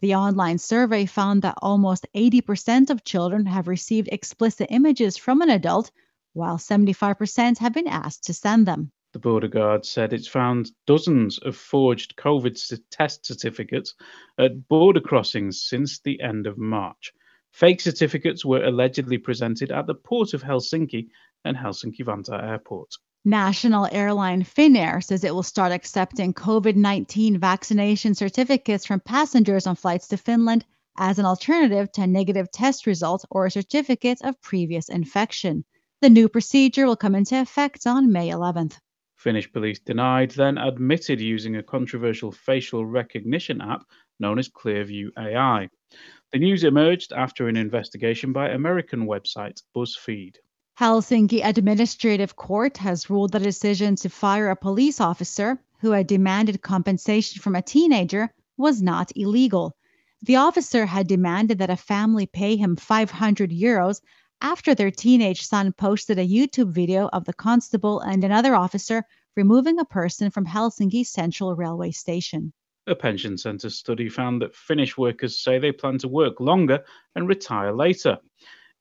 The 0.00 0.16
online 0.16 0.58
survey 0.58 1.06
found 1.06 1.42
that 1.42 1.58
almost 1.62 2.06
80% 2.14 2.90
of 2.90 3.04
children 3.04 3.46
have 3.46 3.68
received 3.68 4.08
explicit 4.10 4.66
images 4.70 5.16
from 5.16 5.40
an 5.40 5.50
adult, 5.50 5.92
while 6.32 6.58
75% 6.58 7.58
have 7.58 7.72
been 7.72 7.86
asked 7.86 8.24
to 8.24 8.34
send 8.34 8.66
them. 8.66 8.90
The 9.16 9.20
border 9.20 9.48
guard 9.48 9.86
said 9.86 10.12
it's 10.12 10.28
found 10.28 10.72
dozens 10.86 11.38
of 11.38 11.56
forged 11.56 12.16
COVID 12.16 12.82
test 12.90 13.24
certificates 13.24 13.94
at 14.38 14.68
border 14.68 15.00
crossings 15.00 15.62
since 15.62 16.00
the 16.00 16.20
end 16.20 16.46
of 16.46 16.58
March. 16.58 17.14
Fake 17.50 17.80
certificates 17.80 18.44
were 18.44 18.62
allegedly 18.62 19.16
presented 19.16 19.72
at 19.72 19.86
the 19.86 19.94
port 19.94 20.34
of 20.34 20.42
Helsinki 20.42 21.08
and 21.46 21.56
Helsinki 21.56 22.04
Vantaa 22.04 22.46
Airport. 22.46 22.92
National 23.24 23.88
airline 23.90 24.44
Finnair 24.44 25.02
says 25.02 25.24
it 25.24 25.34
will 25.34 25.42
start 25.42 25.72
accepting 25.72 26.34
COVID 26.34 26.76
19 26.76 27.38
vaccination 27.38 28.14
certificates 28.14 28.84
from 28.84 29.00
passengers 29.00 29.66
on 29.66 29.76
flights 29.76 30.08
to 30.08 30.18
Finland 30.18 30.66
as 30.98 31.18
an 31.18 31.24
alternative 31.24 31.90
to 31.92 32.02
a 32.02 32.06
negative 32.06 32.52
test 32.52 32.86
result 32.86 33.24
or 33.30 33.46
a 33.46 33.50
certificate 33.50 34.20
of 34.20 34.38
previous 34.42 34.90
infection. 34.90 35.64
The 36.02 36.10
new 36.10 36.28
procedure 36.28 36.84
will 36.84 36.96
come 36.96 37.14
into 37.14 37.40
effect 37.40 37.86
on 37.86 38.12
May 38.12 38.28
11th. 38.28 38.76
Finnish 39.26 39.52
police 39.52 39.80
denied, 39.80 40.30
then 40.30 40.56
admitted 40.56 41.20
using 41.20 41.56
a 41.56 41.62
controversial 41.64 42.30
facial 42.30 42.86
recognition 42.86 43.60
app 43.60 43.84
known 44.20 44.38
as 44.38 44.48
Clearview 44.48 45.08
AI. 45.18 45.68
The 46.32 46.38
news 46.38 46.62
emerged 46.62 47.12
after 47.12 47.48
an 47.48 47.56
investigation 47.56 48.32
by 48.32 48.50
American 48.50 49.04
website 49.04 49.60
BuzzFeed. 49.74 50.36
Helsinki 50.78 51.44
Administrative 51.44 52.36
Court 52.36 52.76
has 52.76 53.10
ruled 53.10 53.32
the 53.32 53.40
decision 53.40 53.96
to 53.96 54.08
fire 54.08 54.48
a 54.48 54.54
police 54.54 55.00
officer 55.00 55.58
who 55.80 55.90
had 55.90 56.06
demanded 56.06 56.62
compensation 56.62 57.42
from 57.42 57.56
a 57.56 57.62
teenager 57.62 58.32
was 58.56 58.80
not 58.80 59.10
illegal. 59.16 59.76
The 60.22 60.36
officer 60.36 60.86
had 60.86 61.08
demanded 61.08 61.58
that 61.58 61.68
a 61.68 61.76
family 61.76 62.26
pay 62.26 62.54
him 62.54 62.76
500 62.76 63.50
euros 63.50 64.00
after 64.40 64.74
their 64.74 64.90
teenage 64.90 65.42
son 65.42 65.72
posted 65.72 66.18
a 66.18 66.26
YouTube 66.26 66.70
video 66.70 67.08
of 67.12 67.24
the 67.24 67.32
constable 67.32 68.00
and 68.00 68.22
another 68.22 68.54
officer 68.54 69.02
removing 69.36 69.78
a 69.78 69.84
person 69.84 70.30
from 70.30 70.46
Helsinki 70.46 71.04
Central 71.06 71.54
Railway 71.54 71.90
Station. 71.90 72.52
A 72.86 72.94
pension 72.94 73.36
centre 73.36 73.70
study 73.70 74.08
found 74.08 74.40
that 74.40 74.54
Finnish 74.54 74.96
workers 74.96 75.40
say 75.40 75.58
they 75.58 75.72
plan 75.72 75.98
to 75.98 76.08
work 76.08 76.40
longer 76.40 76.84
and 77.14 77.28
retire 77.28 77.72
later. 77.72 78.18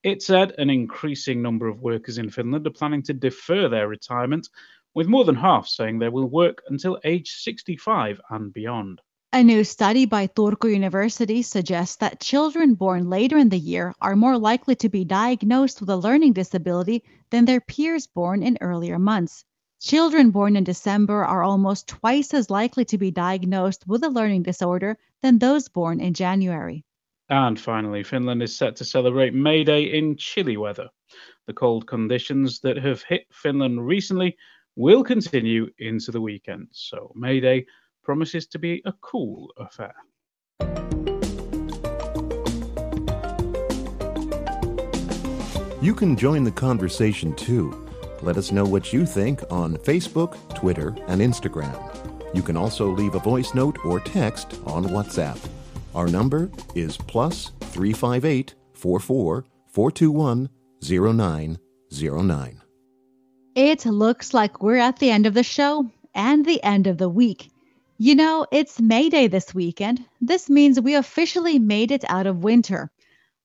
It 0.03 0.21
said 0.21 0.53
an 0.59 0.69
increasing 0.69 1.41
number 1.41 1.67
of 1.67 1.81
workers 1.81 2.19
in 2.19 2.29
Finland 2.29 2.67
are 2.67 2.71
planning 2.71 3.01
to 3.03 3.13
defer 3.13 3.67
their 3.67 3.87
retirement, 3.87 4.47
with 4.93 5.07
more 5.07 5.25
than 5.25 5.35
half 5.35 5.67
saying 5.67 5.97
they 5.97 6.09
will 6.09 6.29
work 6.29 6.61
until 6.69 6.99
age 7.03 7.31
65 7.31 8.21
and 8.29 8.53
beyond. 8.53 9.01
A 9.33 9.43
new 9.43 9.63
study 9.63 10.05
by 10.05 10.27
Turku 10.27 10.71
University 10.73 11.41
suggests 11.41 11.97
that 11.97 12.21
children 12.21 12.73
born 12.75 13.09
later 13.09 13.37
in 13.37 13.49
the 13.49 13.57
year 13.59 13.93
are 13.99 14.15
more 14.15 14.37
likely 14.37 14.75
to 14.75 14.87
be 14.87 15.03
diagnosed 15.03 15.81
with 15.81 15.89
a 15.89 15.97
learning 15.97 16.33
disability 16.33 17.03
than 17.31 17.45
their 17.45 17.59
peers 17.59 18.07
born 18.07 18.43
in 18.43 18.57
earlier 18.61 18.97
months. 18.97 19.43
Children 19.81 20.31
born 20.31 20.55
in 20.55 20.63
December 20.63 21.25
are 21.25 21.43
almost 21.43 21.87
twice 21.87 22.33
as 22.33 22.49
likely 22.49 22.85
to 22.85 22.97
be 22.97 23.11
diagnosed 23.11 23.85
with 23.85 24.03
a 24.03 24.09
learning 24.09 24.43
disorder 24.43 24.97
than 25.21 25.37
those 25.37 25.67
born 25.67 25.99
in 25.99 26.13
January. 26.13 26.85
And 27.29 27.59
finally, 27.59 28.03
Finland 28.03 28.41
is 28.41 28.55
set 28.55 28.77
to 28.77 28.85
celebrate 28.85 29.33
May 29.33 29.63
Day 29.63 29.83
in 29.83 30.15
chilly 30.15 30.57
weather. 30.57 30.89
The 31.47 31.53
cold 31.53 31.87
conditions 31.87 32.61
that 32.61 32.77
have 32.77 33.03
hit 33.03 33.27
Finland 33.31 33.85
recently 33.85 34.37
will 34.75 35.03
continue 35.03 35.69
into 35.77 36.11
the 36.11 36.21
weekend, 36.21 36.67
so 36.71 37.11
May 37.15 37.39
Day 37.39 37.65
promises 38.05 38.47
to 38.47 38.59
be 38.59 38.81
a 38.85 38.93
cool 39.01 39.51
affair. 39.57 39.95
You 45.81 45.93
can 45.93 46.15
join 46.15 46.43
the 46.43 46.51
conversation 46.51 47.35
too. 47.35 47.87
Let 48.21 48.37
us 48.37 48.51
know 48.51 48.65
what 48.65 48.93
you 48.93 49.05
think 49.05 49.43
on 49.51 49.77
Facebook, 49.77 50.37
Twitter, 50.55 50.95
and 51.07 51.21
Instagram. 51.21 51.79
You 52.33 52.41
can 52.41 52.57
also 52.57 52.89
leave 52.89 53.15
a 53.15 53.19
voice 53.19 53.53
note 53.53 53.77
or 53.85 53.99
text 53.99 54.59
on 54.65 54.85
WhatsApp. 54.85 55.37
Our 55.93 56.07
number 56.07 56.49
is 56.73 56.97
plus 56.97 57.51
358 57.61 58.55
44 58.73 59.45
421 59.67 60.49
0909. 60.81 62.61
It 63.55 63.85
looks 63.85 64.33
like 64.33 64.61
we're 64.61 64.77
at 64.77 64.99
the 64.99 65.11
end 65.11 65.25
of 65.25 65.33
the 65.33 65.43
show 65.43 65.89
and 66.13 66.45
the 66.45 66.61
end 66.63 66.87
of 66.87 66.97
the 66.97 67.09
week. 67.09 67.51
You 67.97 68.13
know, 68.13 68.45
it's 68.51 68.81
May 68.81 69.07
Day 69.07 69.27
this 69.27 69.55
weekend. 69.55 70.03
This 70.19 70.49
means 70.49 70.81
we 70.81 70.95
officially 70.95 71.59
made 71.59 71.91
it 71.91 72.03
out 72.09 72.27
of 72.27 72.43
winter. 72.43 72.91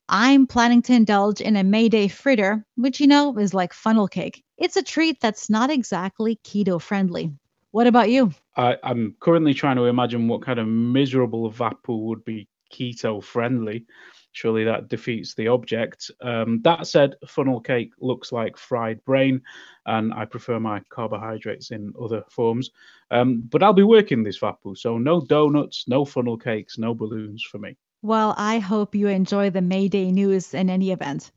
I'm 0.08 0.48
planning 0.48 0.82
to 0.82 0.92
indulge 0.92 1.40
in 1.40 1.54
a 1.54 1.62
May 1.62 1.88
Day 1.88 2.08
fritter, 2.08 2.66
which 2.74 2.98
you 2.98 3.06
know 3.06 3.38
is 3.38 3.54
like 3.54 3.72
funnel 3.72 4.08
cake. 4.08 4.42
It's 4.58 4.76
a 4.76 4.82
treat 4.82 5.20
that's 5.20 5.50
not 5.50 5.70
exactly 5.70 6.40
keto 6.42 6.80
friendly. 6.80 7.30
What 7.70 7.86
about 7.86 8.10
you? 8.10 8.32
I, 8.56 8.76
am 8.82 9.14
currently 9.20 9.54
trying 9.54 9.76
to 9.76 9.84
imagine 9.84 10.26
what 10.26 10.42
kind 10.42 10.58
of 10.58 10.66
miserable 10.66 11.48
vappu 11.52 12.06
would 12.06 12.24
be 12.24 12.48
keto 12.72 13.22
friendly. 13.22 13.86
Surely 14.32 14.64
that 14.64 14.88
defeats 14.88 15.34
the 15.34 15.48
object. 15.48 16.10
Um, 16.20 16.60
that 16.62 16.86
said, 16.86 17.16
funnel 17.26 17.60
cake 17.60 17.92
looks 17.98 18.30
like 18.30 18.56
fried 18.56 19.04
brain, 19.04 19.42
and 19.86 20.14
I 20.14 20.24
prefer 20.24 20.60
my 20.60 20.80
carbohydrates 20.88 21.70
in 21.70 21.92
other 22.00 22.24
forms. 22.30 22.70
Um, 23.10 23.40
but 23.40 23.62
I'll 23.62 23.72
be 23.72 23.82
working 23.82 24.22
this 24.22 24.38
vappu, 24.38 24.78
so 24.78 24.98
no 24.98 25.20
donuts, 25.20 25.86
no 25.88 26.04
funnel 26.04 26.36
cakes, 26.36 26.78
no 26.78 26.94
balloons 26.94 27.42
for 27.42 27.58
me. 27.58 27.76
Well, 28.02 28.34
I 28.38 28.60
hope 28.60 28.94
you 28.94 29.08
enjoy 29.08 29.50
the 29.50 29.60
May 29.60 29.88
Day 29.88 30.10
news 30.10 30.54
in 30.54 30.70
any 30.70 30.90
event. 30.90 31.32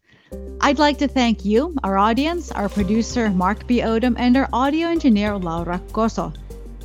I'd 0.61 0.79
like 0.79 0.97
to 0.99 1.07
thank 1.07 1.43
you, 1.43 1.75
our 1.83 1.97
audience, 1.97 2.51
our 2.51 2.69
producer 2.69 3.29
Mark 3.29 3.67
B. 3.67 3.81
Odom, 3.81 4.15
and 4.17 4.37
our 4.37 4.49
audio 4.53 4.87
engineer 4.87 5.37
Laura 5.37 5.81
Koso. 5.91 6.31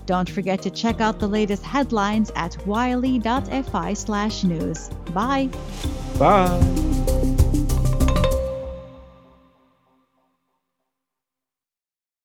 Don't 0.09 0.31
forget 0.31 0.63
to 0.63 0.71
check 0.71 1.03
out 1.03 1.19
the 1.19 1.29
latest 1.29 1.63
headlines 1.63 2.33
at 2.35 2.57
yle.fi 2.67 3.93
slash 3.93 4.43
news. 4.43 4.89
Bye. 5.13 5.51
Bye. 6.19 6.98